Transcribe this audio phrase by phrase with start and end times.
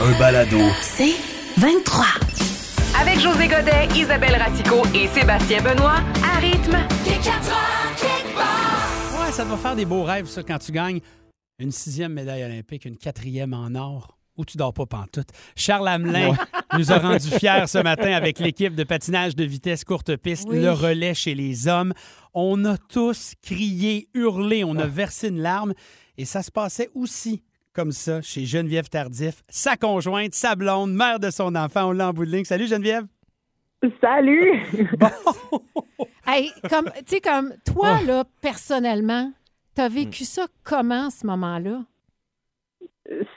[0.00, 0.58] Un balado.
[0.82, 1.14] C'est
[1.58, 2.04] 23.
[3.00, 6.76] Avec José Godet, Isabelle Ratico et Sébastien Benoît, à rythme.
[9.16, 11.00] Ouais, ça va faire des beaux rêves, ça, quand tu gagnes
[11.58, 15.28] une sixième médaille olympique, une quatrième en or, ou tu dors pas pantoute.
[15.56, 16.34] Charles Hamelin
[16.78, 20.60] nous a rendu fiers ce matin avec l'équipe de patinage de vitesse courte piste, Oui.
[20.60, 21.92] le relais chez les hommes.
[22.34, 25.72] On a tous crié, hurlé, on a versé une larme,
[26.18, 27.42] et ça se passait aussi
[27.74, 31.88] comme ça chez Geneviève Tardif, sa conjointe, sa blonde, mère de son enfant.
[31.88, 32.44] On l'a en bout de ligne.
[32.44, 33.04] Salut Geneviève.
[34.00, 34.62] Salut!
[36.26, 39.30] Hey, comme, tu sais, comme toi, là, personnellement,
[39.74, 41.82] t'as vécu ça comment, ce moment-là?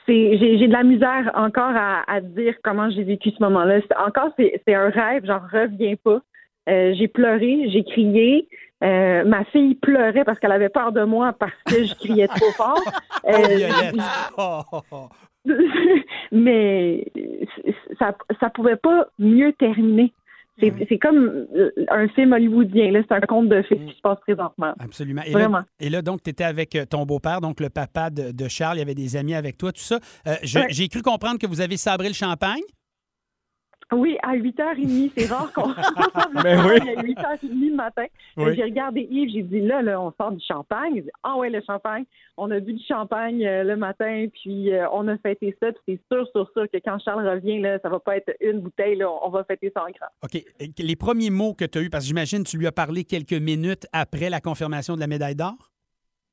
[0.06, 3.82] C'est, j'ai, j'ai de la misère encore à, à dire comment j'ai vécu ce moment-là.
[3.82, 6.22] C'est- encore, c'est, c'est un rêve, j'en reviens pas.
[6.70, 8.48] Euh, j'ai pleuré, j'ai crié.
[8.84, 12.50] Euh, ma fille pleurait parce qu'elle avait peur de moi parce que je criais trop
[12.52, 12.80] fort.
[13.24, 13.30] Oh,
[14.38, 14.62] Euh.
[14.92, 15.08] Oh,
[16.32, 17.04] mais
[17.98, 20.12] ça ça pouvait pas mieux terminer.
[20.60, 21.46] C'est, c'est comme
[21.88, 24.74] un film hollywoodien, c'est un conte de fées qui se passe présentement.
[24.80, 25.22] Absolument.
[25.24, 25.58] Et Vraiment.
[25.58, 28.48] là, et là, donc, tu étais avec euh, ton beau-père, donc le papa de, de
[28.48, 28.76] Charles.
[28.78, 30.00] Il y avait des amis avec toi, tout ça.
[30.26, 30.66] Euh, Ouais.
[30.70, 32.62] J'ai cru comprendre que vous avez sabré le champagne.
[33.90, 36.76] Oui, à 8h30, c'est rare qu'on ressemble Ben oui.
[36.96, 37.38] à 8h30
[37.70, 38.04] le matin.
[38.36, 38.54] Oui.
[38.54, 40.96] J'ai regardé Yves, j'ai dit là, là, on sort du champagne.
[40.96, 42.04] Il dit, ah ouais, le champagne.
[42.36, 45.72] On a bu du champagne euh, le matin, puis euh, on a fêté ça.
[45.72, 48.60] Puis c'est sûr, sûr, sûr que quand Charles revient, là, ça va pas être une
[48.60, 50.08] bouteille, là, on va fêter ça en grand.
[50.22, 50.44] OK.
[50.78, 53.04] Les premiers mots que tu as eus, parce que j'imagine que tu lui as parlé
[53.04, 55.54] quelques minutes après la confirmation de la médaille d'or?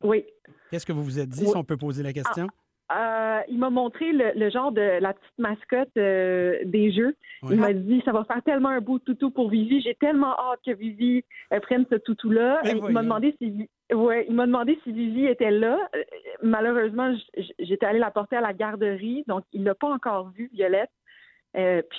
[0.04, 0.26] Oui.
[0.72, 1.50] Qu'est-ce que vous vous êtes dit, Oui.
[1.52, 2.48] si on peut poser la question?
[2.92, 7.16] Euh, il m'a montré le, le genre de la petite mascotte euh, des jeux.
[7.50, 9.82] Il m'a dit ça va faire tellement un beau toutou pour Vivi.
[9.82, 12.62] J'ai tellement hâte que Vivi euh, prenne ce toutou-là.
[12.64, 15.80] Mais Euh, il m'a demandé si ouais, il m'a demandé si Vivi était là.
[16.44, 17.16] Malheureusement,
[17.58, 20.92] j'étais allée la porter à la garderie, donc il l'a pas encore vue, Violette.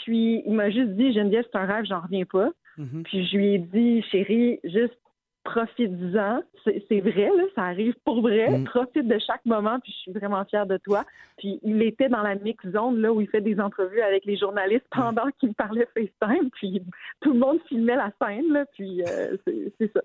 [0.03, 2.51] Puis il m'a juste dit Geneviève, c'est un rêve, j'en reviens pas.
[2.79, 3.03] Mhm.
[3.05, 4.99] Puis je lui ai dit, chérie, juste
[5.47, 6.41] profite-en.
[6.65, 8.51] C'est c'est vrai, là, ça arrive pour vrai.
[8.51, 8.65] Mm.
[8.65, 11.05] Profite de chaque moment, puis je suis vraiment fière de toi.
[11.39, 14.37] Puis il était dans la mix zone, là, où il fait des entrevues avec les
[14.37, 16.51] journalistes pendant qu'il parlait FaceTime.
[16.55, 16.83] Puis
[17.21, 18.65] tout le monde filmait la scène, là.
[18.75, 20.01] Puis euh, c'est c'est ça.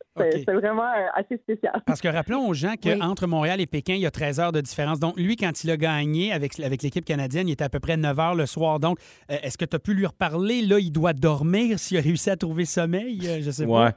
[0.45, 1.81] C'est vraiment euh, assez spécial.
[1.85, 2.97] Parce que rappelons aux gens Oui.
[2.99, 4.99] qu'entre Montréal et Pékin, il y a 13 heures de différence.
[4.99, 7.97] Donc, lui, quand il a gagné avec, avec l'équipe canadienne, il était à peu près
[7.97, 8.79] 9 heures le soir.
[8.79, 8.99] Donc,
[9.31, 10.61] euh, est-ce que tu as pu lui reparler?
[10.61, 13.19] Là, il doit dormir s'il a réussi à trouver sommeil.
[13.25, 13.91] Euh, Je sais pas.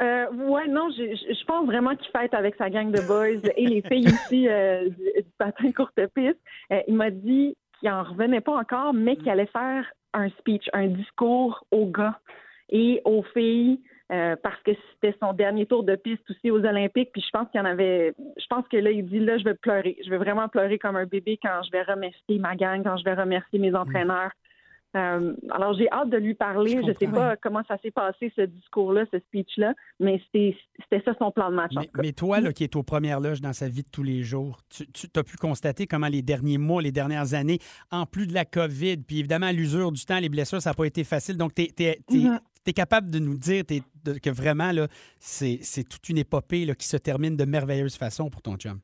[0.00, 0.06] Ouais.
[0.06, 3.82] Euh, ouais, non, je, pense vraiment qu'il fête avec sa gang de boys et les
[3.82, 6.38] filles aussi euh, du, du patin courte piste.
[6.72, 10.68] Euh, il m'a dit qu'il en revenait pas encore, mais qu'il allait faire un speech,
[10.72, 12.18] un discours aux gars
[12.70, 17.10] et aux filles euh, parce que c'était son dernier tour de piste aussi aux Olympiques.
[17.12, 18.14] Puis je pense qu'il y en avait.
[18.38, 19.98] Je pense que là, il dit là, je vais pleurer.
[20.02, 23.04] Je vais vraiment pleurer comme un bébé quand je vais remercier ma gang, quand je
[23.04, 24.30] vais remercier mes entraîneurs.
[24.96, 26.70] Euh, alors, j'ai hâte de lui parler.
[26.82, 31.12] Je ne sais pas comment ça s'est passé, ce discours-là, ce speech-là, mais c'était ça
[31.18, 31.72] son plan de match.
[31.76, 34.22] Mais, mais toi, là, qui est aux premières loges dans sa vie de tous les
[34.22, 37.58] jours, tu, as pu constater comment les derniers mois, les dernières années,
[37.90, 40.86] en plus de la COVID, puis évidemment l'usure du temps, les blessures, ça n'a pas
[40.86, 41.36] été facile.
[41.36, 42.40] Donc, tu es, Mhm.
[42.74, 43.64] capable de nous dire
[44.04, 44.70] de- que vraiment,
[45.18, 48.80] c'est toute une épopée là, qui se termine de merveilleuse façon pour ton chum.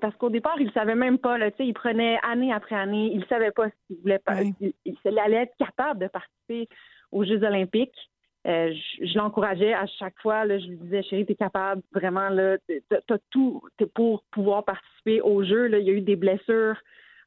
[0.00, 1.38] Parce qu'au départ, il savait même pas.
[1.38, 3.10] Là, Tu sais, il prenait année après année.
[3.14, 4.42] Il savait pas s'il voulait pas.
[4.42, 6.68] Il, allait être capable de participer
[7.12, 8.10] aux Jeux Olympiques.
[8.46, 10.44] Euh, je je l'encourageais à chaque fois.
[10.44, 12.56] Là, je lui disais, chérie, t'es capable, vraiment, là,
[12.88, 13.62] t'as tout
[13.94, 15.66] pour pouvoir participer aux Jeux.
[15.66, 15.78] Là.
[15.78, 16.76] Il y a eu des blessures.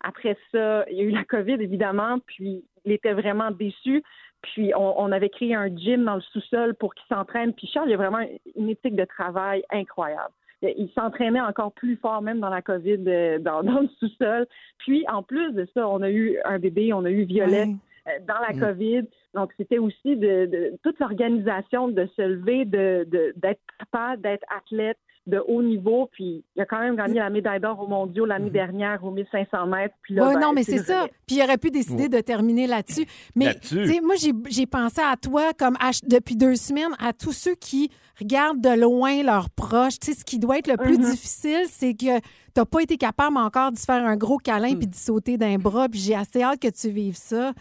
[0.02, 4.04] Après ça, il y a eu la COVID, évidemment, puis il était vraiment déçu.
[4.42, 7.54] Puis on, on avait créé un gym dans le sous-sol pour qu'il s'entraîne.
[7.54, 8.26] Puis Charles, il a vraiment
[8.56, 10.34] une éthique de travail incroyable.
[10.78, 14.48] Il s'entraînait encore plus fort, même dans la COVID, euh, dans, dans le sous-sol.
[14.80, 17.70] Puis, en plus de ça, on a eu un bébé, on a eu Violette
[18.08, 19.04] euh, dans la COVID.
[19.34, 24.44] Donc, c'était aussi de, de- toute l'organisation de se lever, de de- d'être capable, d'être
[24.56, 26.10] athlète, de haut niveau.
[26.12, 29.66] Puis il a quand même gagné la médaille d'or aux mondiaux l'année dernière aux 1500
[29.68, 29.96] mètres.
[30.04, 31.08] Puis là, Ouais, ben, non, mais c'est ça.
[31.26, 33.06] Puis il aurait pu décider de terminer là-dessus.
[33.36, 33.76] Mais Là-dessus.
[33.84, 37.32] tu sais, moi, j'ai- j'ai pensé à toi, comme à depuis deux semaines, à tous
[37.32, 37.90] ceux qui
[38.20, 39.98] regardent de loin leurs proches.
[39.98, 41.06] Tu sais, ce qui doit être le plus Mhm.
[41.12, 42.24] difficile, c'est que tu
[42.58, 45.56] n'as pas été capable encore de se faire un gros câlin puis de sauter d'un
[45.56, 45.88] bras.
[45.90, 47.54] Puis j'ai assez hâte que tu vives ça.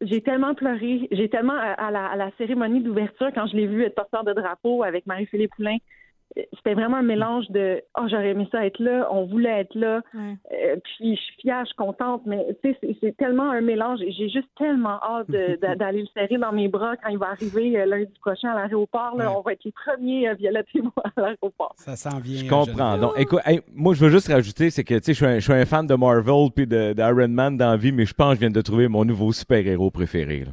[0.00, 1.08] J'ai tellement pleuré.
[1.10, 4.24] J'ai tellement, à, à la, à la cérémonie d'ouverture, quand je l'ai vu être porteur
[4.24, 5.78] de drapeau avec Marie-Philippe Poulain, euh,
[6.54, 10.02] c'était vraiment un mélange de «Oh, j'aurais aimé ça être là, on voulait être là,
[10.14, 10.34] Ouais.
[10.52, 14.00] Euh, puis je suis fière, je suis contente, mais tu sais, c'est- tellement un mélange
[14.02, 15.26] et j'ai juste tellement hâte
[15.78, 19.14] d'aller le serrer dans mes bras quand il va arriver euh, lundi prochain à l'aéroport.
[19.16, 19.24] Ouais.
[19.26, 21.72] On va être les premiers, euh, Violette et moi, à l'aéroport.
[21.76, 22.44] Ça s'en vient.
[22.44, 22.98] Je comprends.
[22.98, 25.34] Donc, écoute, hey, moi, je veux juste rajouter, c'est que, tu sais, je suis un-
[25.38, 28.14] je suis un fan de Marvel puis de- d'Iron Man dans la vie, mais je
[28.14, 30.40] pense que je viens de trouver mon nouveau super-héros préféré.
[30.40, 30.52] là.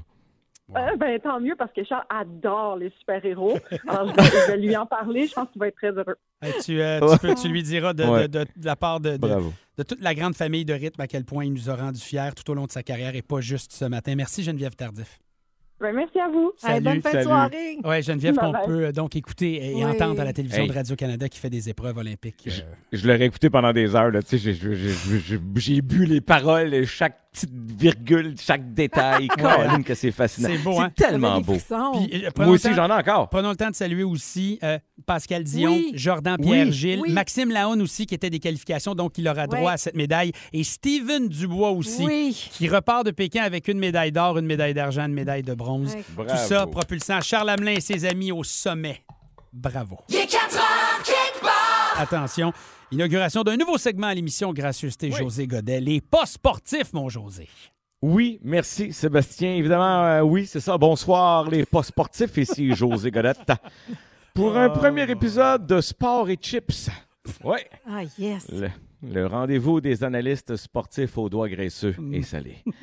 [0.76, 3.58] Euh, ben, tant mieux parce que Charles adore les super-héros.
[3.88, 5.28] Alors, je vais, je vais lui en parler.
[5.28, 6.16] Je pense qu'il va être très heureux.
[6.42, 8.28] Hey, tu, euh, tu peux- tu lui diras de, Ouais.
[8.28, 9.28] de- de- de la part de, de-
[9.78, 12.32] de toute la grande famille de rythme à quel point il nous a rendu fiers
[12.36, 14.16] tout au long de sa carrière et pas juste ce matin.
[14.16, 15.20] Merci Geneviève Tardif.
[15.80, 16.54] Ben, merci à vous.
[16.64, 17.26] Hey, bonne fin de salut.
[17.26, 17.78] soirée.
[17.84, 19.86] Oui, Geneviève, qu'on peut euh, donc écouter et Oui.
[19.86, 20.70] entendre à la télévision Hey.
[20.70, 22.48] de Radio-Canada qui fait des épreuves olympiques.
[22.48, 22.52] euh,
[22.94, 24.10] Je l'aurais écouté pendant des heures.
[24.10, 29.28] là, tu sais, J'ai bu les paroles, chaque petite virgule, chaque détail.
[29.38, 30.50] Colin, que c'est fascinant.
[30.52, 30.90] C'est beau, hein?
[30.96, 31.54] tellement beau.
[31.54, 33.30] Puis, euh, Moi aussi, j'en ai encore.
[33.30, 35.92] Prenons le temps de saluer aussi euh, Pascal Dion, Oui.
[35.94, 36.74] Jordan Pierre Oui.
[36.74, 37.12] Gilles, Oui.
[37.12, 39.74] Maxime Lahaune aussi, qui était des qualifications, donc il aura droit Oui.
[39.74, 42.50] à cette médaille, et Steven Dubois aussi, Oui.
[42.52, 45.94] qui repart de Pékin avec une médaille d'or, une médaille d'argent, une médaille de bronze.
[45.94, 46.04] Ouais.
[46.16, 46.30] Bravo.
[46.32, 49.02] Tout ça propulsant Charles Hamelin et ses amis au sommet.
[49.54, 49.98] Bravo.
[52.00, 52.52] Attention,
[52.92, 55.80] inauguration d'un nouveau segment à l'émission Gracieuseté José Godet.
[55.80, 57.48] Les pas sportifs, mon José.
[58.02, 59.56] Oui, merci Sébastien.
[59.56, 60.78] Évidemment, euh, oui, c'est ça.
[60.78, 63.52] Bonsoir les pas sportifs, ici José Godette.
[64.34, 66.90] Pour un premier épisode de Sport et Chips.
[67.44, 67.58] Oui,
[67.88, 68.48] Ah, yes.
[68.52, 68.70] le,
[69.02, 72.64] le rendez-vous des analystes sportifs aux doigts graisseux et salés.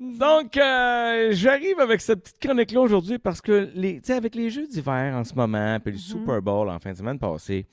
[0.00, 4.50] Donc, euh, j'arrive avec cette petite chronique-là aujourd'hui parce que, les, tu sais, avec les
[4.50, 7.66] Jeux d'hiver en ce moment, puis le Super Bowl en fin de semaine passée,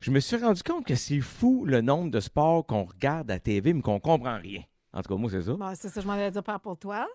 [0.00, 3.38] je me suis rendu compte que c'est fou le nombre de sports qu'on regarde à
[3.38, 4.62] TV mais qu'on comprend rien.
[4.92, 5.52] En tout cas, moi, c'est ça.
[5.52, 7.06] Bon, c'est ça, je m'en allais dire pas pour toi.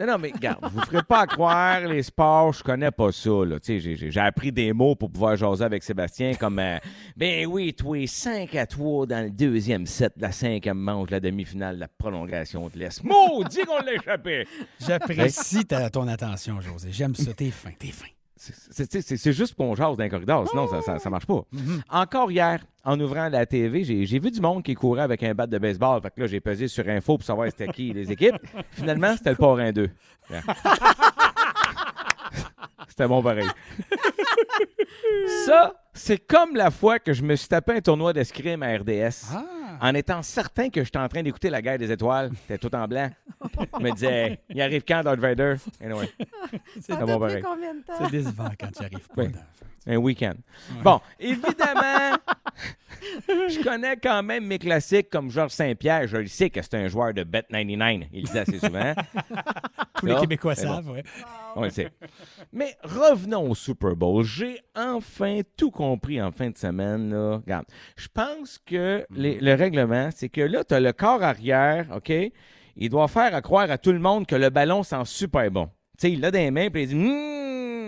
[0.00, 3.12] Non, non, mais regarde, vous ne ferez pas à croire les sports, je connais pas
[3.12, 3.30] ça.
[3.44, 3.60] Là.
[3.60, 6.78] Tu sais, J'ai, j'ai- j'ai appris des mots pour pouvoir jaser avec Sébastien comme euh,
[7.16, 11.78] Ben oui, toi, 5 à 3 dans le deuxième set la cinquième manche, la demi-finale,
[11.78, 13.04] la prolongation de l'Est.
[13.04, 14.46] Maudit qu'on l'a échappé!
[14.80, 16.88] J'apprécie ta- ton attention, José.
[16.90, 17.32] J'aime ça.
[17.34, 18.06] T'es fin, t'es fin.
[18.70, 21.42] C'est- juste qu'on jase dans les corridors, sinon ça, ça, ça marche pas.
[21.90, 25.34] Encore hier, en ouvrant la TV, j'ai, j'ai vu du monde qui courait avec un
[25.34, 26.00] bat de baseball.
[26.02, 28.34] Fait que là, j'ai pesé sur info pour savoir c'était qui les équipes.
[28.72, 29.88] Finalement, c'était le parrain 2.
[32.88, 33.48] C'était bon pareil.
[35.46, 39.32] Ça, c'est comme la fois que je me suis tapé un tournoi d'escrime à RDS.
[39.34, 39.44] Ah.
[39.80, 42.86] En étant certain que j'étais en train d'écouter la guerre des étoiles, c'était tout en
[42.86, 43.10] blanc.
[43.78, 45.56] Je me disais, il arrive quand, Darth Vader?
[45.82, 46.08] Anyway,
[47.06, 47.42] bon pareil.
[47.42, 47.92] temps?
[47.98, 49.22] C'est décevant quand tu arrives pas.
[49.22, 49.28] Oui.
[49.86, 50.34] Un week-end.
[50.82, 52.16] Bon, évidemment,
[53.26, 56.06] je connais quand même mes classiques comme Georges Saint-Pierre.
[56.06, 58.08] Je le sais que c'est un joueur de Bet99.
[58.12, 58.94] Il le dit assez souvent.
[59.98, 60.60] Tous les Québécois bon.
[60.60, 61.00] savent, oui.
[61.56, 61.90] On le sait.
[62.52, 64.24] Mais revenons au Super Bowl.
[64.24, 67.10] J'ai enfin tout compris en fin de semaine.
[67.12, 67.36] Là.
[67.44, 71.86] Regarde, je pense que les- le règlement, c'est que là, tu as le corps arrière,
[71.94, 72.12] OK?
[72.76, 75.66] Il doit faire à croire à tout le monde que le ballon sent super bon.
[75.98, 76.94] Tu sais, il l'a dans les mains, puis il dit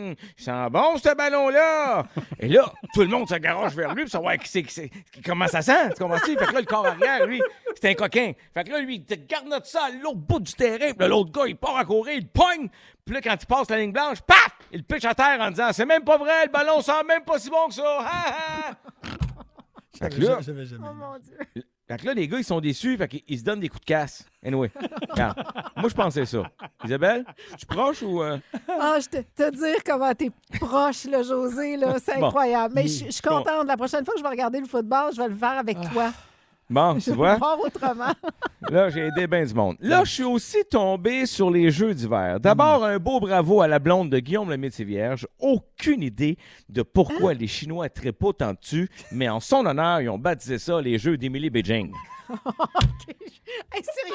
[0.04, 2.06] Hum, il sent bon ce ballon-là!
[2.38, 4.88] Et là, tout le monde se garoche vers lui pour savoir qui c'est, qui c'est-
[4.88, 5.90] qui- comment ça sent.
[5.96, 6.18] Tu comprends?
[6.18, 7.40] Fait que là, le corps arrière, lui,
[7.74, 8.32] c'est un coquin.
[8.52, 10.90] Fait que là, lui, il te garde notre ça à l'autre bout du terrain.
[10.90, 12.68] Puis là, l'autre gars, il part à courir, il pogne.
[13.04, 14.48] Puis là, quand il passe la ligne blanche, paf!
[14.72, 17.38] Il pitch à terre en disant C'est même pas vrai, le ballon sent même pas
[17.38, 17.98] si bon que ça.
[18.00, 18.74] Ha, ha!
[19.98, 21.62] Fait que là, J'avais jamais Oh mon Dieu.
[21.86, 23.80] Fait que là, les gars, ils sont déçus, fait qu'ils ils se donnent des coups
[23.82, 24.24] de casse.
[24.44, 24.70] Anyway,
[25.10, 25.42] regarde.
[25.76, 26.42] moi, je pensais ça.
[26.84, 27.24] Isabelle,
[27.58, 28.22] tu proche ou...
[28.22, 28.38] euh?
[28.68, 32.26] Ah, je te, te dire comment t'es proche, là, José, là, c'est Bon.
[32.26, 32.74] incroyable.
[32.74, 33.66] Mais je je suis contente.
[33.66, 36.12] La prochaine fois que je vais regarder le football, je vais le faire avec toi.
[36.70, 37.38] Bon, Je tu vois?
[37.64, 38.12] autrement.
[38.70, 39.76] Là, j'ai aidé bien du monde.
[39.80, 42.40] Là, je suis aussi tombé sur les Jeux d'hiver.
[42.40, 45.26] D'abord, un beau bravo à la blonde de Guillaume le métier vierge.
[45.38, 46.38] Aucune idée
[46.70, 50.80] de pourquoi les Chinois trépotent tant dessus, mais en son honneur, ils ont baptisé ça
[50.80, 51.92] les Jeux d'Emily Beijing.
[53.72, 54.14] Hey, sérieux,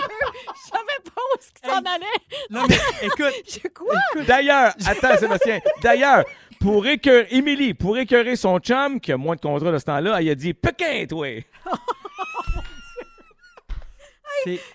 [0.56, 2.50] je savais pas où est-ce qu'il s'en allait.
[2.50, 2.76] Non, mais
[3.08, 3.96] écoute, Je quoi?
[4.28, 6.24] D'ailleurs, attends Sébastien, d'ailleurs,
[6.60, 10.18] pour écœurer, Émilie, pour écœurer son chum, qui a moins de contrat de ce temps-là,
[10.20, 11.28] elle a dit «Pékin, toi!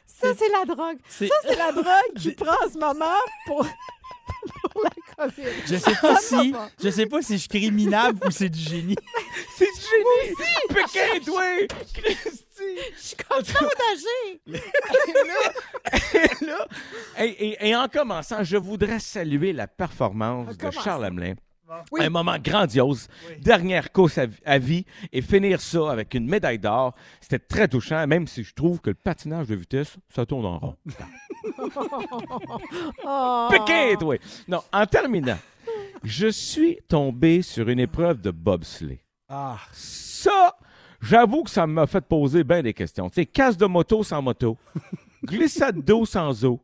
[0.06, 0.98] Ça, c'est la drogue.
[1.08, 3.14] Ça, c'est la drogue qu'il prend en ce moment
[3.46, 3.66] pour,
[4.72, 4.90] pour la
[5.26, 5.48] COVID.
[5.66, 8.96] Je sais pas si, je sais pas si je suis criminable ou c'est du génie.
[9.56, 10.34] C'est du génie!
[10.68, 11.44] Pékin, toi!
[11.94, 12.78] Christy!
[12.96, 14.60] Je suis contente d'agir.
[16.14, 16.66] Et là,
[17.20, 21.04] et, et- et en commençant, je voudrais saluer la performance de Charles?
[21.04, 21.34] Hamelin.
[21.92, 22.02] Oui.
[22.02, 23.08] Un moment grandiose,
[23.40, 28.06] dernière course à, à vie, et finir ça avec une médaille d'or, c'était très touchant,
[28.06, 30.76] même si je trouve que le patinage de vitesse, ça tourne en rond.
[33.06, 33.48] Oh.
[33.50, 34.16] Pékin, toi!
[34.48, 35.38] Non, en terminant,
[36.02, 39.00] je suis tombé sur une épreuve de bobsleigh.
[39.28, 40.56] Ah, Ça,
[41.00, 43.08] j'avoue que ça m'a fait poser bien des questions.
[43.08, 44.56] Tu sais, casse de moto sans moto,
[45.24, 46.60] glissade d'eau sans eau.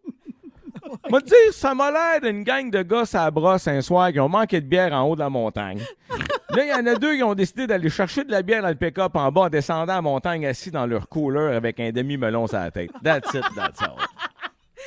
[1.10, 4.20] Moi, dire, ça m'a l'air d'une gang de gars à la brosse un soir qui
[4.20, 5.80] ont manqué de bière en haut de la montagne.
[6.50, 8.68] Là, il y en a deux qui ont décidé d'aller chercher de la bière dans
[8.68, 12.46] le pick-up en bas en descendant la montagne assis dans leur cooler avec un demi-melon
[12.46, 12.90] sur la tête.
[13.02, 13.96] That's it, that's all.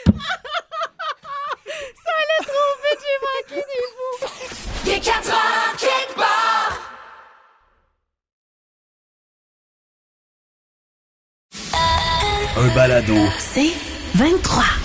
[2.06, 3.20] Ça allait trop vite, j'ai
[3.56, 4.28] manqué des bouts.
[4.86, 6.80] Il est 4 heures, quelque part.
[12.56, 13.16] Un balado.
[13.40, 13.74] C'est
[14.16, 14.83] 23.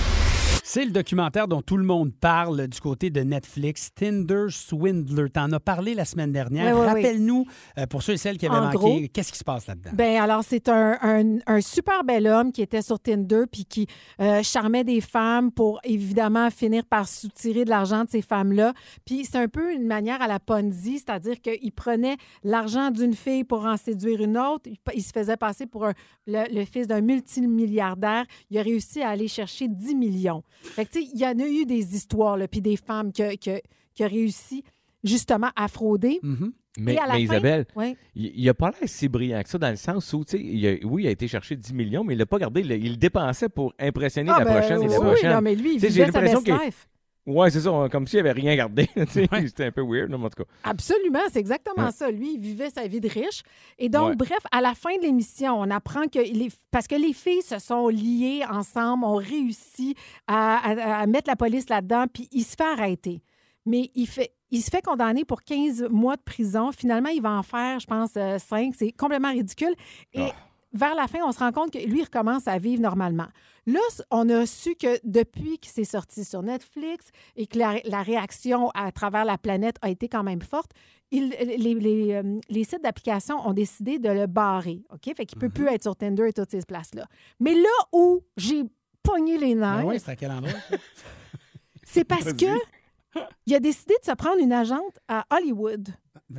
[0.78, 5.28] C'est le documentaire dont tout le monde parle du côté de Netflix, Tinder Swindler.
[5.28, 6.66] T'en as parlé la semaine dernière.
[6.66, 6.86] Oui, oui, oui.
[6.86, 7.46] Rappelle-nous,
[7.78, 9.90] euh, pour ceux et celles qui avaient En manqué, qu'est-ce qui se passe là-dedans?
[9.92, 13.88] Ben alors, c'est un, un- un super bel homme qui était sur Tinder puis qui
[14.20, 18.72] euh, charmait des femmes pour évidemment finir par soutirer de l'argent de ces femmes-là.
[19.04, 23.42] Puis c'est un peu une manière à la Ponzi, c'est-à-dire qu'il prenait l'argent d'une fille
[23.42, 24.70] pour en séduire une autre.
[24.70, 25.94] Il, il se faisait passer pour un-
[26.28, 28.26] le, le fils d'un multimilliardaire.
[28.50, 30.44] Il a réussi à aller chercher 10 millions.
[30.74, 33.12] Fait que, tu sais, il y en a eu des histoires, là, puis des femmes
[33.12, 33.60] qui que,
[34.02, 34.62] a réussi
[35.02, 36.20] justement à frauder.
[36.22, 36.52] Mhm.
[36.80, 37.96] Mais, fin- Isabelle, Ouais.
[38.14, 40.86] il, il a pas l'air si brillant que ça dans le sens où, il a-
[40.86, 42.60] oui, il a été chercher 10 millions, mais il l'a pas gardé.
[42.60, 45.32] Il, il le dépensait pour impressionner Ah, la ben, prochaine et la oui, prochaine.
[45.32, 46.54] non, mais lui, il j'ai l'impression qu'il-.
[47.26, 48.88] Ouais, c'est ça, comme s'il avait rien gardé.
[49.08, 50.50] C'était un peu weird, non, en tout cas.
[50.64, 51.92] Absolument, c'est exactement Ouais.
[51.92, 52.10] ça.
[52.10, 53.42] Lui, il vivait sa vie de riche.
[53.78, 54.16] Et donc, Ouais.
[54.16, 56.48] bref, à la fin de l'émission, on apprend que les...
[56.70, 59.94] parce que les filles se sont liées ensemble, ont réussi
[60.26, 63.20] à, à- à mettre la police là-dedans, puis il se fait arrêter.
[63.66, 64.32] Mais il fait.
[64.50, 66.72] Il se fait condamner pour 15 mois de prison.
[66.72, 68.72] Finalement, il va en faire, je pense, 5.
[68.74, 69.74] C'est complètement ridicule.
[70.14, 70.34] Et Ah.
[70.72, 73.26] Vers la fin, on se rend compte que lui, il recommence à vivre normalement.
[73.66, 78.02] Là, on a su que depuis qu'il s'est sorti sur Netflix et que la, la
[78.02, 80.70] réaction à travers la planète a été quand même forte,
[81.10, 84.82] il- les, les, euh, les sites d'application ont décidé de le barrer.
[84.90, 85.14] OK?
[85.16, 87.06] Fait qu'il ne peut plus être sur Tinder et toutes ces places-là.
[87.40, 88.62] Mais là où j'ai
[89.02, 90.52] pogné les nerfs, Ben oui, c'est à quel endroit?
[91.84, 92.46] c'est parce que
[93.46, 95.88] il a décidé de se prendre une agente à Hollywood.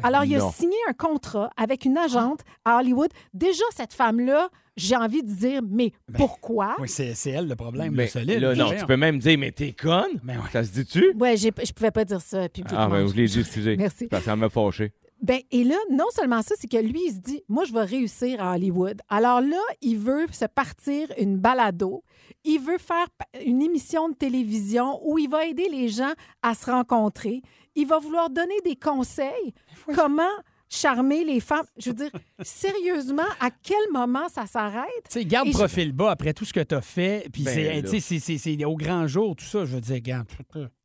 [0.04, 3.10] Alors, il a signé un contrat avec une agente à Hollywood.
[3.34, 6.76] Déjà, cette femme-là, j'ai envie de dire, mais pourquoi?
[6.80, 8.40] Oui, c'est elle le problème, Mais le solide.
[8.40, 8.80] là, non, Voyons.
[8.80, 10.20] tu peux même dire, mais t'es conne?
[10.24, 10.50] Ben ouais.
[10.54, 11.14] Ça se dit-tu?
[11.20, 12.78] Ouais, j'ai- je pouvais pas dire ça publiquement.
[12.82, 13.76] Ah, ben, je l'ai dit, excusez.
[13.78, 14.08] Merci.
[14.08, 14.94] Parce que ça m'a fâché.
[15.22, 17.84] Ben, et là, non seulement ça, c'est que lui, il se dit, moi, je vais
[17.84, 19.02] réussir à Hollywood.
[19.10, 22.04] Alors là, il veut se partir une balado.
[22.46, 23.06] Il veut faire
[23.46, 27.42] une émission de télévision où il va aider les gens à se rencontrer.
[27.76, 29.54] Il va vouloir donner des conseils.
[29.96, 30.24] Comment
[30.72, 31.66] charmer les femmes.
[31.78, 32.12] Je veux dire,
[32.42, 34.86] sérieusement, à quel moment ça s'arrête?
[35.10, 37.28] Tu sais, garde Et je- profil bas après tout ce que tu as fait.
[37.34, 37.82] Puis Ben, c'est- là.
[37.82, 39.66] tu sais, c'est- c'est c'est au grand jour, tout ça.
[39.66, 40.28] Je veux dire, garde.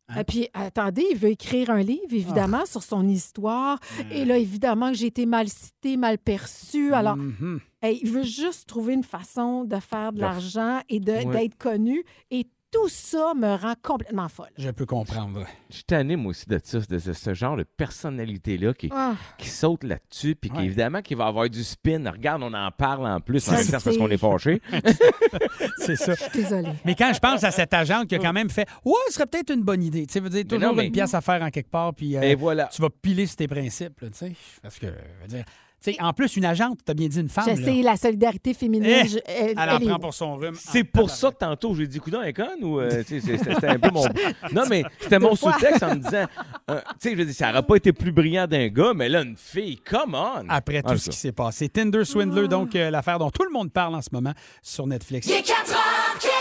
[0.08, 0.20] Hein?
[0.20, 2.66] Et puis, attendez, il veut écrire un livre, évidemment, Ah.
[2.66, 3.78] sur son histoire.
[4.10, 6.92] Et là, évidemment, que j'ai été mal citée, mal perçue.
[6.92, 7.60] Alors, Mhm.
[7.82, 12.02] Hey, il veut juste trouver une façon de faire de l'argent et d'être connu.
[12.30, 14.50] Et tout ça me rend complètement folle.
[14.58, 15.44] Je peux comprendre.
[15.70, 19.84] Je suis moi aussi, de ça, de ce, genre de personnalité-là qui, Ah, qui saute
[19.84, 20.64] là-dessus, puis qui, Ouais.
[20.64, 22.02] évidemment, qui va avoir du spin.
[22.10, 24.60] Regarde, on en parle en plus, en Je même temps, parce qu'on est fâché.
[25.78, 26.14] C'est ça.
[26.32, 26.70] désolée.
[26.84, 29.26] Mais quand je pense à cette agente qui a quand même fait Ouais, ce serait
[29.26, 30.06] peut-être une bonne idée.
[30.06, 32.16] Tu sais, veut dire, toujours non, mais- une pièce à faire en quelque part, puis
[32.16, 32.68] euh, Et voilà.
[32.72, 34.32] tu vas piler sur tes principes, là, tu sais.
[34.62, 35.44] Parce que, je veux dire,
[35.84, 37.44] tu sais, en plus, une agente, tu as bien dit une femme.
[37.46, 40.36] Je là, sais, la solidarité féminine, Eh, je- elle, Elle en est prend pour son
[40.36, 40.54] rhume.
[40.58, 42.80] C'est pour ça que tantôt, j'ai dit, coudon, est conne ou.
[42.80, 44.04] euh, c'était c'était un peu mon.
[44.52, 46.24] Non, mais c'était mon sous-texte en me disant.
[46.70, 49.08] euh, tu sais, je veux dire, ça n'aurait pas été plus brillant d'un gars, mais
[49.08, 50.48] là, une fille, come on!
[50.48, 51.68] Après tout Ah, ce qui s'est passé.
[51.68, 55.26] Tinder Swindler, donc euh, l'affaire dont tout le monde parle en ce moment sur Netflix.
[55.26, 56.33] Il est 4 heures, quelque part.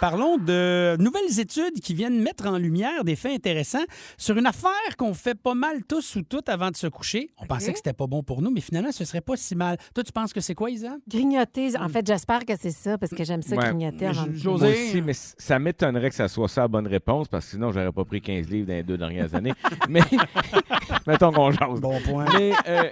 [0.00, 3.84] Parlons de nouvelles études qui viennent mettre en lumière des faits intéressants
[4.16, 7.30] sur une affaire qu'on fait pas mal tous ou toutes avant de se coucher.
[7.38, 9.76] On pensait que c'était pas bon pour nous, mais finalement, ce serait pas si mal.
[9.94, 10.96] Toi, tu penses que c'est quoi, Isa?
[11.08, 11.76] Grignoter.
[11.80, 13.64] En fait, j'espère que c'est ça, parce que j'aime ça Ouais.
[13.64, 14.06] grignoter.
[14.06, 14.68] avant de- José?
[14.70, 17.90] Aussi, mais ça m'étonnerait que ça soit ça la bonne réponse, parce que sinon, j'aurais
[17.92, 19.52] pas pris 15 livres dans les deux dernières années.
[19.88, 20.00] mais
[21.08, 21.80] mettons qu'on jase.
[21.80, 22.24] Bon point.
[22.38, 22.84] Mais euh,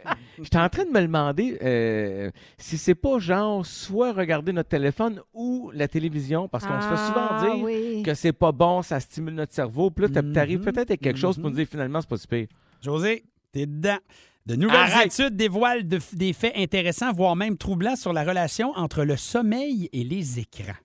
[0.42, 5.20] j'étais en train de me demander euh, si c'est pas genre soit regarder notre téléphone
[5.34, 8.02] ou la télévision, parce qu'on se fait fait souvent Ah, dire oui.
[8.04, 9.90] que c'est pas bon, ça stimule notre cerveau.
[9.90, 12.16] Puis là, t'a- t'arrives Mhm, peut-être avec quelque chose pour nous dire finalement, c'est pas
[12.16, 12.46] si pire.
[12.82, 13.98] José, t'es dedans.
[14.46, 15.06] De nouvelles Arrête.
[15.18, 19.88] études dévoilent de- des faits intéressants, voire même troublants, sur la relation entre le sommeil
[19.92, 20.76] et les écrans.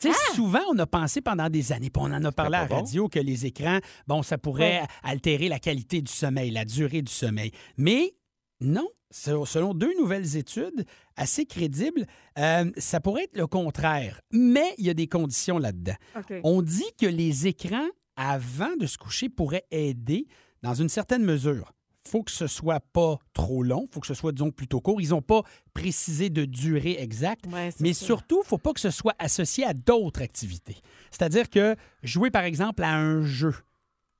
[0.00, 2.62] Tu sais, souvent, on a pensé pendant des années, puis on en a parlé à
[2.62, 2.74] la bon.
[2.76, 3.78] radio, que les écrans,
[4.08, 7.52] bon, ça pourrait altérer la qualité du sommeil, la durée du sommeil.
[7.78, 8.14] Mais
[8.60, 10.84] non, selon deux nouvelles études
[11.16, 12.04] assez crédibles,
[12.38, 14.20] euh, ça pourrait être le contraire.
[14.32, 15.94] Mais il y a des conditions là-dedans.
[16.42, 20.26] On dit que les écrans, avant de se coucher, pourraient aider
[20.62, 21.72] dans une certaine mesure.
[22.06, 25.00] faut que ce soit pas trop long, faut que ce soit, disons, plutôt court.
[25.00, 25.42] Ils n'ont pas
[25.72, 28.04] précisé de durée exacte, Ouais, mais ça.
[28.04, 30.76] surtout, il faut pas que ce soit associé à d'autres activités.
[31.10, 33.54] C'est-à-dire que jouer, par exemple, à un jeu,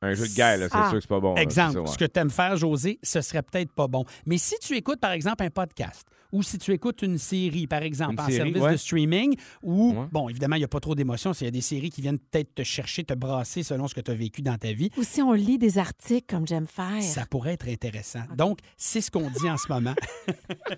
[0.05, 0.85] Un jeu de guerre, là, c'est Ah.
[0.91, 1.35] sûr que c'est pas bon.
[1.37, 1.87] Exemple, c'est ça, ouais.
[1.89, 4.05] ce que tu aimes faire, José, ce serait peut-être pas bon.
[4.27, 7.83] Mais si tu écoutes, par exemple, un podcast ou si tu écoutes une série, par
[7.83, 8.73] exemple, Une en série, service ouais.
[8.73, 10.07] de streaming, où, Ouais.
[10.11, 12.19] bon, évidemment, il n'y a pas trop d'émotions, il y a des séries qui viennent
[12.19, 15.05] peut-être te chercher, te brasser selon ce que tu as vécu dans ta vie, Ou
[15.05, 17.01] si on lit des articles comme j'aime faire.
[17.03, 18.25] ça pourrait être intéressant.
[18.37, 19.95] Donc, c'est ce qu'on dit en ce moment.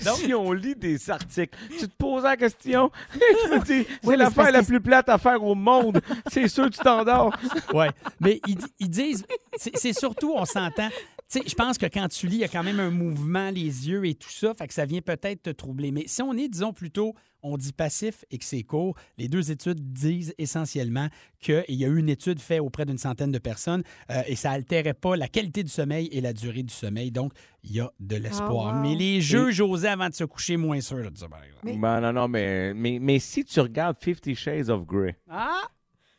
[0.00, 2.90] Si on lit des articles, tu te poses la question.
[3.14, 5.54] Je me dis, c'est mais c'est l'affaire parce la que- plus plate à faire au
[5.54, 6.00] monde.
[6.30, 7.34] C'est sûr, tu t'endors.
[7.74, 7.90] ouais.
[8.20, 9.24] Mais ils, ils disent,
[9.56, 10.88] c'est surtout, on s'entend.
[11.30, 13.50] Tu sais, je pense que quand tu lis, il y a quand même un mouvement,
[13.50, 15.92] les yeux et tout ça, fait que ça vient peut-être te troubler.
[15.92, 19.52] Mais si on est, disons plutôt, on dit passif et que c'est court, les deux
[19.52, 21.08] études disent essentiellement
[21.38, 24.50] qu'il y a eu une étude faite auprès d'une centaine de personnes euh, et ça
[24.50, 27.12] altérait pas la qualité du sommeil et la durée du sommeil.
[27.12, 28.74] Donc, il y a de l'espoir.
[28.74, 28.82] Ah, wow.
[28.82, 31.62] Mais les jeux, José, avant de se coucher, moins sûr de ça, par exemple.
[31.64, 35.62] Mais- Ben, non, non, mais, mais, mais si tu regardes Fifty Shades of Grey, Ah!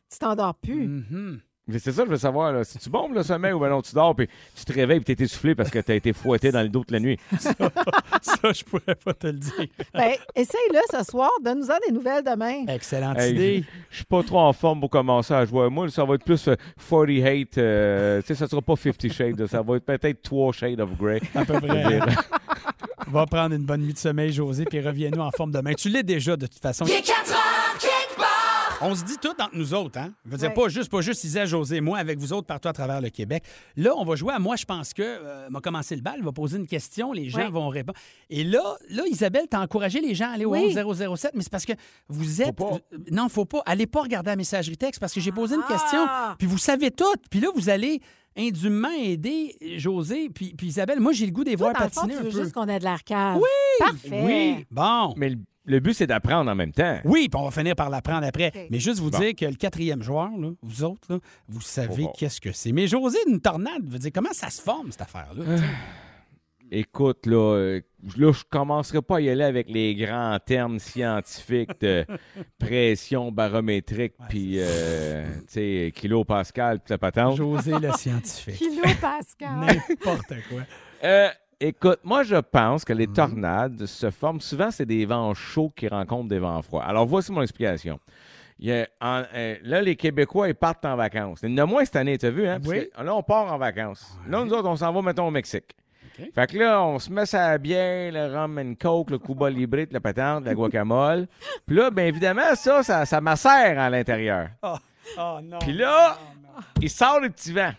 [0.10, 0.88] Tu t'endors plus.
[0.88, 1.41] Mhm.
[1.68, 2.51] Mais c'est ça que je veux savoir.
[2.51, 2.63] là.
[2.63, 5.15] Si tu bombes le sommeil ou ben non, tu dors, puis tu te réveilles, puis
[5.15, 7.18] t'es essoufflé parce que t'as été fouetté dans le dos toute la nuit.
[7.39, 9.68] Ça, je pourrais pas te le dire.
[9.94, 11.30] Ben, essaye-le ce soir.
[11.44, 12.65] Donne-nous-en des nouvelles demain.
[12.68, 13.63] Excellente Hey, idée.
[13.89, 15.70] Je suis pas trop en forme pour commencer à jouer.
[15.70, 16.56] Moi, ça va être plus euh,
[16.89, 17.58] 48.
[17.58, 19.48] euh, tu sais, ça sera pas 50 Shades.
[19.48, 21.22] Ça va être peut-être 3 Shades of Grey.
[21.36, 21.88] À peu près.
[21.88, 22.06] dire.
[23.08, 25.74] Va prendre une bonne nuit de sommeil, José, puis reviens-nous en forme demain.
[25.74, 26.86] Tu l'es déjà, de toute façon.
[26.86, 27.61] Il est 4 heures.
[28.84, 30.12] On se dit tout entre nous autres, hein?
[30.26, 32.68] Je veux dire, pas juste, pas juste Isa, José et moi, avec vous autres partout
[32.68, 33.44] à travers le Québec.
[33.78, 36.32] Là, on va jouer à moi, je pense que euh, m'a commencé le bal, va
[36.32, 37.98] poser une question, les gens vont répondre.
[38.30, 40.74] Et là, là, Isabelle, t'as encouragé les gens à aller au Oui.
[40.74, 41.74] 007, mais c'est parce que
[42.10, 42.56] vous êtes.
[42.56, 42.72] pas.
[42.94, 43.62] euh, Non, faut pas.
[43.66, 45.72] Allez pas regarder la messagerie texte parce que j'ai posé une Ah!
[45.74, 46.08] question,
[46.40, 47.06] puis vous savez tout.
[47.30, 48.02] Puis là, vous allez
[48.38, 51.00] indûment aider José, puis, puis Isabelle.
[51.02, 52.41] Moi, j'ai le goût des voir le fond, patiner tu un veux peu.
[52.44, 53.36] juste qu'on ait de l'arcade.
[53.38, 53.46] Oui!
[53.80, 54.22] Parfait.
[54.24, 55.13] Oui, bon.
[55.17, 57.00] Mais le, le but, c'est d'apprendre en même temps.
[57.06, 58.52] Oui, puis on va finir par l'apprendre après.
[58.71, 59.19] Mais juste vous Bon.
[59.19, 62.15] dire que le quatrième joueur, là, vous autres, là, vous savez Oh, oh.
[62.17, 62.71] qu'est-ce que c'est.
[62.71, 65.43] Mais José, une tornade, veut dire comment ça se forme, cette affaire-là?
[65.47, 65.58] Euh,
[66.74, 67.82] Écoute, là, euh,
[68.15, 72.06] là, je commencerai pas à y aller avec les grands termes scientifiques de
[72.60, 77.36] pression barométrique, puis, euh, tu sais, kilopascal, puis la patente.
[77.36, 78.56] José le scientifique.
[78.56, 79.60] Kilo Pascal.
[79.60, 80.62] N'importe quoi.
[81.63, 83.13] Écoute, moi, je pense que les Mhm.
[83.13, 84.41] tornades se forment.
[84.41, 86.84] Souvent, c'est des vents chauds qui rencontrent des vents froids.
[86.84, 88.00] Alors, voici mon explication.
[88.58, 91.39] Il y a- en- euh, là, les Québécois, ils partent en vacances.
[91.43, 92.60] Il y en a moins cette année, t'as vu, hein?
[92.60, 92.89] Parce Oui.
[92.95, 94.12] que là, on part en vacances.
[94.28, 95.76] Là, nous autres, on s'en va, mettons, au Mexique.
[96.36, 99.86] Fait que là, on se met sa bière, le rum and coke, le Cuba Libre,
[99.91, 101.28] la patente, la guacamole.
[101.65, 104.50] Puis là, bien évidemment, ça, ça, ça macère à l'intérieur.
[104.63, 105.58] Oh non.
[105.60, 106.17] Puis là,
[106.82, 107.71] il sort le petit vent.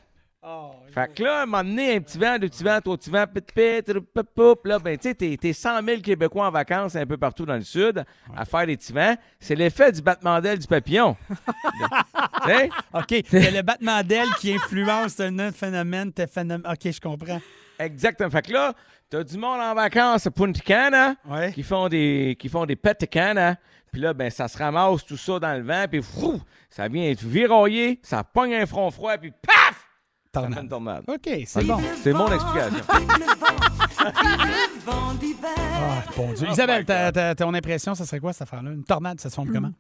[0.44, 2.96] Oh, Fait que là, à un moment donné, un petit vent, deux petits vents, trois
[2.96, 4.64] petits vents, pit pit, pip, poup.
[4.64, 7.55] Là, ben, tu sais, t'es, t'es 100 000 Québécois en vacances un peu partout dans
[7.55, 8.05] le Sud
[8.37, 9.14] à faire des petits vents.
[9.38, 11.16] C'est l'effet du battement d'aile du papillon.
[12.94, 16.66] OK, c'est le battement d'aile qui influence un autre phénomène, tes phénomènes.
[16.70, 17.40] OK, je comprends.
[17.78, 18.31] Exactement.
[18.31, 18.74] Fait que là,
[19.09, 21.52] t'as du monde en vacances à Punta Cana Ouais.
[21.52, 23.57] qui font des, qui font des Cana.
[23.92, 26.02] Puis là, ben, ça se ramasse tout ça dans le vent, puis
[26.70, 29.82] ça vient être viroyer, ça pogne un front froid, puis paf!
[30.33, 30.62] Tornade.
[30.62, 31.05] une tornade.
[31.09, 31.79] OK, c'est bon.
[32.03, 32.85] C'est mon explication.
[35.45, 36.49] Ah, bon Dieu.
[36.51, 38.71] Isabelle, ta- ta- ton impression, ça serait quoi, cette affaire-là?
[38.71, 39.73] Une tornade, ça se forme comment?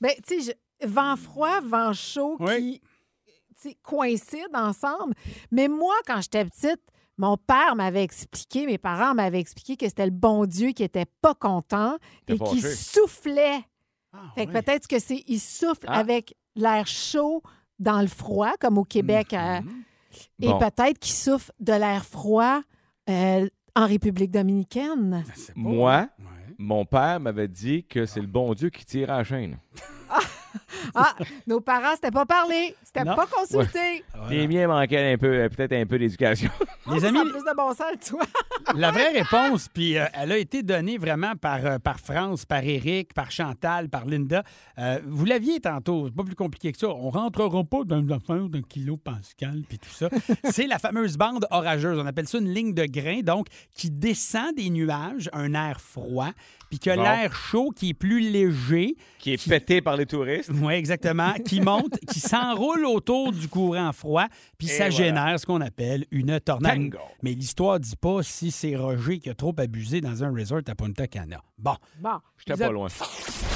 [0.00, 2.80] Ben, tu sais, je- vent froid, vent chaud Oui.
[2.80, 2.82] qui
[3.62, 5.14] tu sais, coïncident ensemble.
[5.50, 6.80] Mais moi, quand j'étais petite,
[7.16, 11.06] mon père m'avait expliqué, mes parents m'avaient expliqué que c'était le bon Dieu qui était
[11.22, 12.74] pas content T'es et qui fâché.
[12.74, 13.60] soufflait.
[14.12, 15.98] Ah, Fait que peut-être que c'est il souffle Ah.
[15.98, 17.42] avec l'air chaud
[17.78, 19.82] dans le froid, comme au Québec, euh, Mhm.
[20.42, 20.58] et Bon.
[20.58, 22.60] peut-être qu'il souffle de l'air froid
[23.08, 25.24] euh, en République dominicaine.
[25.54, 26.54] Moi, Ouais.
[26.58, 29.58] mon père m'avait dit que c'est le bon Dieu qui tire à la chaîne.
[30.94, 31.14] Ah,
[31.46, 33.14] nos parents, c'était pas parlé, c'était Non.
[33.14, 34.04] pas consulté.
[34.30, 36.50] Les miens manquaient un peu, euh, peut-être un peu d'éducation.
[36.92, 38.22] Les Ça a amis, plus de bon sens que toi.
[38.74, 42.62] la vraie réponse, puis euh, elle a été donnée vraiment par, euh, par France, par
[42.64, 44.42] Eric, par Chantal, par Linda.
[44.78, 46.88] Euh, vous l'aviez tantôt, c'est pas plus compliqué que ça.
[46.88, 50.08] On rentrera pas dans l'affaire d'un kilo Pascal, puis tout ça.
[50.50, 51.98] c'est la fameuse bande orageuse.
[51.98, 56.30] On appelle ça une ligne de grains, donc, qui descend des nuages, un air froid,
[56.70, 57.02] puis que Bon.
[57.02, 60.45] l'air chaud qui est plus léger, Qui est pété par les touristes.
[60.62, 64.26] oui, exactement, qui monte, qui s'enroule autour du courant froid,
[64.58, 64.90] puis Et ça voilà.
[64.90, 66.76] génère ce qu'on appelle une tornade.
[66.76, 66.98] Tango.
[67.22, 70.74] Mais l'histoire dit pas si c'est Roger qui a trop abusé dans un resort à
[70.74, 71.42] Punta Cana.
[71.58, 72.18] Bon, Bon.
[72.38, 72.88] J'étais pas loin.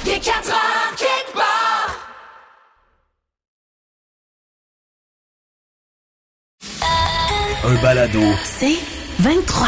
[0.05, 1.97] Les 4 heures quelque part.
[7.63, 8.21] Un balado.
[8.43, 8.77] C'est
[9.19, 9.67] 23.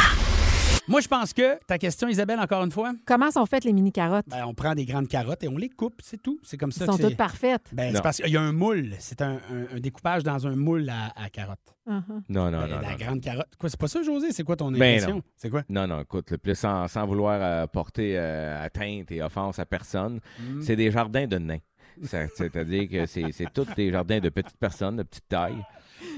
[0.88, 4.26] Moi je pense que ta question, Isabelle, encore une fois, Comment sont faites les mini-carottes?
[4.28, 6.40] ben, on prend des grandes carottes et on les coupe, c'est tout.
[6.44, 7.10] C'est comme ça Elles sont que c'est.
[7.10, 7.66] toutes parfaites.
[7.72, 8.92] Ben, c'est parce qu'il y a un moule.
[9.00, 11.60] C'est un, un- un découpage dans un moule à, à carottes.
[11.88, 12.02] Uh-huh.
[12.30, 12.98] Non, non, Ben, non, la non.
[12.98, 13.56] grande carotte.
[13.58, 14.32] Quoi, c'est pas ça, José?
[14.32, 15.16] C'est quoi ton Ben impression?
[15.16, 15.22] non.
[15.36, 15.64] C'est quoi?
[15.70, 19.66] Non, non, écoute, le plus sans, sans vouloir euh, porter euh, atteinte et offense à
[19.66, 20.62] personne, Mm.
[20.62, 21.58] c'est des jardins de nains.
[22.02, 25.64] C'est-à-dire que c'est c'est tous des jardins de petites personnes, de petite taille.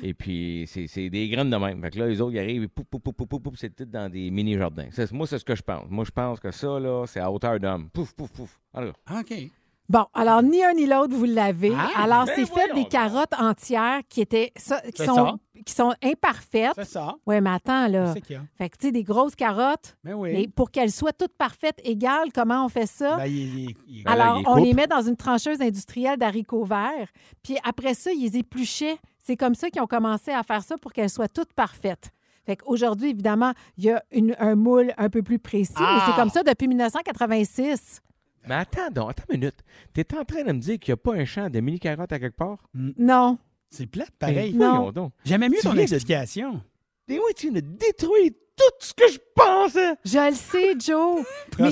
[0.01, 1.79] Et puis, c'est c'est des graines de même.
[1.81, 3.75] Fait que là, les autres, ils arrivent, et poup, poup, poup, poup, poup, poup, c'est
[3.75, 4.87] tout dans des mini-jardins.
[4.91, 5.85] C'est- Moi, c'est ce que je pense.
[5.89, 7.89] Moi, je pense que ça, là, c'est à hauteur d'homme.
[7.91, 8.59] Pouf, pouf, pouf.
[8.73, 9.33] Alors, OK.
[9.87, 11.71] Bon, alors ni un ni l'autre, vous l'avez.
[11.75, 15.35] Ah, alors, ben c'est fait des carottes entières qui étaient ça- qui C'est sont, ça.
[15.65, 16.73] Qui sont imparfaites.
[16.75, 17.15] C'est ça.
[17.25, 18.13] Oui, mais attends, là.
[18.13, 18.43] C'est qu'il y a.
[18.57, 19.97] Fait que, tu sais, des grosses carottes.
[20.03, 20.31] Ben oui.
[20.33, 23.17] Mais pour qu'elles soient toutes parfaites, égales, comment on fait ça?
[23.17, 24.63] Ben, il- il- il- là, Alors, on coupe.
[24.63, 27.07] les met dans une trancheuse industrielle d'haricots verts.
[27.43, 28.97] Puis après ça, ils les épluchaient.
[29.19, 32.11] C'est comme ça qu'ils ont commencé à faire ça pour qu'elles soient toutes parfaites.
[32.45, 36.03] Fait qu'aujourd'hui, évidemment, il y a une- un moule un peu plus précis, mais Ah!
[36.07, 38.01] c'est comme ça depuis 1986.
[38.47, 39.63] mais attends donc, attends une minute.
[39.93, 42.19] T'es en train de me dire qu'il n'y a pas un champ de mini-carottes à
[42.19, 42.59] quelque part?
[42.75, 43.39] Non.
[43.75, 44.53] C'est plate, pareil.
[44.53, 44.75] Ben, Non.
[44.77, 45.13] voyons donc.
[45.23, 46.61] J'aimais mieux Tu ton de- explication.
[47.07, 49.95] Et oui, tu viens de détruire tout ce que je pensais.
[50.05, 51.25] Je le sais, Joe.
[51.59, 51.71] mais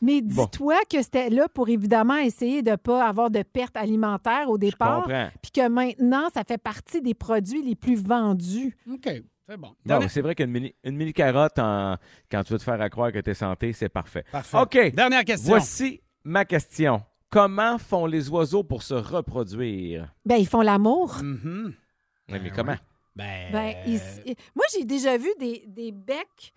[0.00, 0.44] mais Bon.
[0.44, 4.58] dis-toi que c'était là pour évidemment essayer de ne pas avoir de pertes alimentaires au
[4.58, 5.06] départ.
[5.42, 8.76] Puis que maintenant, ça fait partie des produits les plus vendus.
[8.90, 9.08] OK.
[9.48, 9.74] C'est bon.
[9.84, 11.96] Non, c'est vrai qu'une mini, une mini carotte, en-
[12.30, 14.24] quand tu veux te faire à croire que tu es santé, c'est parfait.
[14.32, 14.56] Parfait.
[14.58, 14.94] OK.
[14.94, 15.50] Dernière question.
[15.50, 17.02] Voici ma question.
[17.34, 20.14] Comment font les oiseaux pour se reproduire?
[20.24, 21.16] Ben, ils font l'amour.
[21.20, 21.74] Mhm.
[21.74, 21.74] Oui,
[22.28, 22.76] mais Ben comment?
[23.16, 26.52] Ben, Ben, ils- ils- moi, j'ai déjà vu des, des becs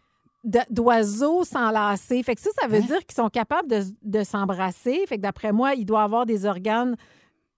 [0.69, 2.21] d'oiseaux s'enlacer.
[2.23, 2.85] Fait que ça, ça veut Hein?
[2.85, 5.03] dire qu'ils sont capables de, de s'embrasser.
[5.07, 6.95] Fait que d'après moi, il doit avoir des organes.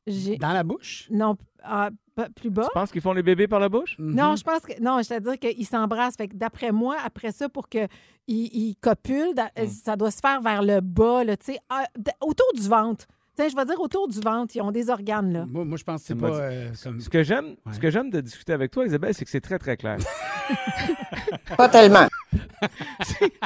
[0.07, 1.07] J'ai- dans la bouche?
[1.11, 2.63] Non, ah, pas- plus bas.
[2.63, 3.95] Tu penses qu'ils font les bébés par la bouche?
[3.99, 4.37] Non, Mhm.
[4.37, 4.81] je pense que.
[4.81, 6.15] Non, c'est-à-dire qu'ils s'embrassent.
[6.17, 7.87] Fait que d'après moi, après ça, pour qu'ils
[8.27, 9.67] ils copulent, Mm.
[9.67, 13.05] ça doit se faire vers le bas, là, tu sais, ah, d- autour du ventre.
[13.47, 15.45] Je vais dire autour du ventre, ils ont des organes, là.
[15.47, 16.99] Moi, moi, je pense que c'est pas euh, comme...
[16.99, 17.73] Ce que j'aime, Ouais.
[17.73, 19.97] ce que j'aime de discuter avec toi, Isabelle, c'est que c'est très, très clair.
[21.57, 22.07] Pas tellement.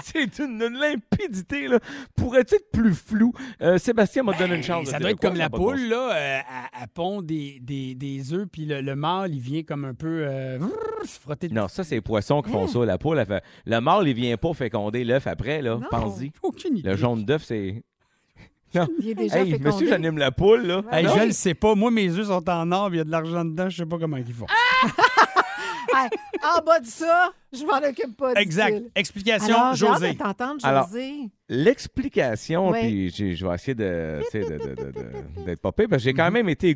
[0.04, 1.80] c'est une, une limpidité, là.
[2.16, 3.34] Pourrait-il être plus flou?
[3.62, 4.86] Euh, Sébastien m'a donné une chance.
[4.86, 6.10] de Ça dire doit être quoi, comme la bon poule, là.
[6.16, 9.86] euh, elle, elle pond des, des, des œufs, puis le, le mâle, il vient comme
[9.86, 10.60] un peu euh,
[11.06, 11.50] se frotter.
[11.50, 12.80] Non, ça, c'est les poissons qui font ça.
[12.86, 13.44] La poule, elle fait...
[13.66, 15.76] Le mâle, il vient pas féconder l'œuf après, là.
[15.76, 15.88] Non.
[15.90, 16.32] Pense-y.
[16.42, 16.90] Aucune idée.
[16.90, 17.84] Le jaune d'œuf, c'est...
[18.76, 18.88] Non.
[19.00, 19.70] Il est déjà Hey, fécondé.
[19.70, 20.82] monsieur, j'anime la poule, là.
[20.92, 21.76] Hey, je le sais pas.
[21.76, 23.70] Moi, mes œufs sont en or, puis il y a de l'argent dedans.
[23.70, 24.46] Je sais pas comment ils font.
[25.96, 26.10] Hey,
[26.42, 28.34] en bas de ça, je m'en occupe pas.
[28.42, 28.82] exact.
[28.96, 30.14] Explication, Alors, j'ai hâte José.
[30.14, 31.14] de t'entendre, Alors, José.
[31.50, 33.10] L'explication, Oui.
[33.12, 36.10] puis je vais essayer de, tu sais, de- de- de- de- d'être popé, parce que
[36.10, 36.34] j'ai quand Mhm.
[36.34, 36.76] même été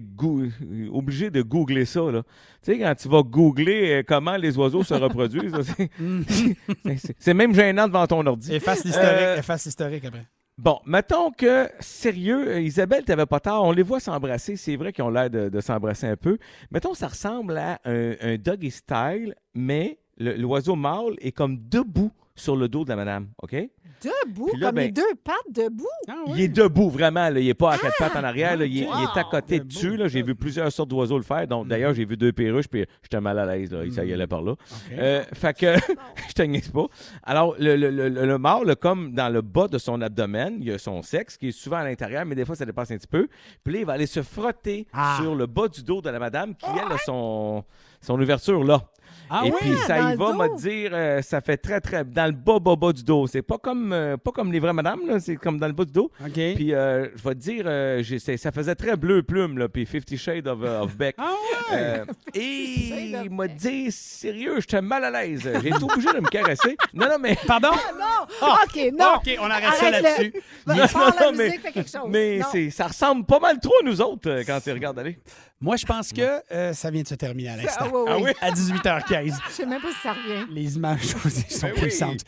[0.93, 2.01] obligé de googler ça.
[2.11, 2.21] Là.
[2.63, 5.89] Tu sais, quand tu vas googler euh, comment les oiseaux se reproduisent, là, c'est-
[6.27, 6.55] c'est-
[6.97, 8.53] c'est- c'est même gênant devant ton ordi.
[8.53, 9.09] Efface l'historique.
[9.11, 10.27] Euh, Efface l'historique après.
[10.57, 14.91] Bon, mettons que, sérieux, euh, Isabelle, t'avais pas tard, on les voit s'embrasser, c'est vrai
[14.91, 16.39] qu'ils ont l'air de, s'embrasser un peu.
[16.71, 22.55] Mettons, ça ressemble à un, un doggy style, mais l'oiseau mâle est comme debout sur
[22.55, 23.55] le dos de la madame, OK?
[24.03, 25.87] Debout, là, comme ben- les deux pattes debout.
[26.07, 27.29] Ah, Il est debout, vraiment.
[27.29, 27.39] Là.
[27.39, 28.55] Il n'est pas à quatre pattes en arrière.
[28.55, 28.65] là.
[28.65, 28.93] Il, est, ok.
[28.95, 29.67] il est à côté Debout.
[29.69, 29.97] dessus.
[29.97, 30.07] là.
[30.07, 31.47] J'ai vu plusieurs sortes d'oiseaux le faire.
[31.47, 33.71] Donc, d'ailleurs, j'ai vu deux perruches, puis j'étais mal à l'aise.
[33.71, 33.79] Là.
[33.91, 34.53] Ça y allait par là.
[34.91, 35.73] Euh, fait que,
[36.29, 36.85] je te niaise pas.
[37.23, 40.67] Alors, le, le, le, le- le mâle, comme dans le bas de son abdomen, il
[40.67, 42.97] y a son sexe qui est souvent à l'intérieur, mais des fois, ça dépasse un
[42.97, 43.27] petit peu.
[43.63, 45.17] Puis là, il va aller se frotter Ah.
[45.19, 47.63] sur le bas du dos de la madame qui, elle, a son,
[47.99, 48.83] son ouverture là.
[49.29, 49.57] Ah Et oui?
[49.59, 52.03] puis ça y va, m'a dire, euh, ça fait très, très.
[52.05, 53.27] Dans le bas, bas, bas du dos.
[53.27, 55.85] C'est pas comme, euh, pas comme les vraies madames, là, c'est comme dans le bas
[55.85, 56.11] du dos.
[56.25, 56.31] OK.
[56.33, 58.03] Puis euh, je vais te dire, euh,
[58.37, 61.15] ça faisait très bleu plume, là, puis Fifty Shades of, uh, of Beck.
[61.17, 61.31] Ah
[61.71, 61.77] ouais?
[61.77, 65.41] Euh, et il m'a dit, sérieux, j'étais mal à l'aise.
[65.61, 66.77] J'ai été obligé de me caresser.
[66.93, 67.37] Non, non, mais.
[67.47, 67.71] Pardon?
[67.71, 68.27] Non!
[68.41, 69.15] Ah, OK, non!
[69.17, 70.33] OK, on arrête ça là-dessus.
[70.67, 72.09] Non, la non, mais- quelque chose.
[72.09, 72.45] Mais Non.
[72.51, 75.17] c'est, ça ressemble pas mal trop à nous autres quand tu regardes aller.
[75.59, 77.85] Moi, je pense que euh, ça vient de se terminer à Ah l'instant.
[77.91, 78.09] oui, oui.
[78.09, 78.31] Ah oui?
[78.41, 79.33] À 18h15.
[79.47, 80.45] Je sais même pas si ça revient.
[80.51, 81.81] Les images José, sont Ben oui.
[81.81, 82.19] puissantes.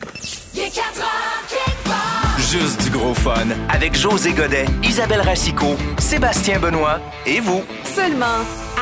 [0.55, 2.39] Il est 4 heures, quelque part.
[2.39, 7.61] Juste du gros fun avec José Godet, Isabelle Racicot, Sébastien Benoît et vous.
[7.83, 8.25] Seulement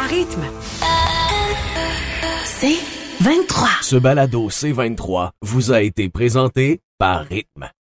[0.01, 0.45] à rythme.
[2.45, 2.77] C'est
[3.19, 3.67] 23.
[3.81, 7.69] Ce balado C23 vous a été présenté par Rythme.